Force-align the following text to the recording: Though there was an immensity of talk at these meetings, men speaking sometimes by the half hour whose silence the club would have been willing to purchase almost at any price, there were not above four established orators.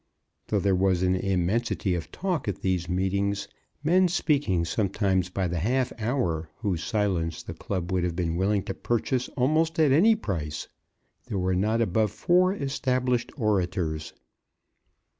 Though 0.47 0.59
there 0.59 0.73
was 0.73 1.03
an 1.03 1.15
immensity 1.15 1.93
of 1.93 2.11
talk 2.11 2.47
at 2.47 2.61
these 2.63 2.89
meetings, 2.89 3.47
men 3.83 4.07
speaking 4.07 4.65
sometimes 4.65 5.29
by 5.29 5.47
the 5.47 5.59
half 5.59 5.93
hour 5.99 6.49
whose 6.57 6.83
silence 6.83 7.43
the 7.43 7.53
club 7.53 7.91
would 7.91 8.03
have 8.03 8.15
been 8.15 8.35
willing 8.35 8.63
to 8.63 8.73
purchase 8.73 9.29
almost 9.37 9.77
at 9.79 9.91
any 9.91 10.15
price, 10.15 10.67
there 11.27 11.37
were 11.37 11.53
not 11.53 11.81
above 11.81 12.09
four 12.11 12.51
established 12.51 13.31
orators. 13.37 14.13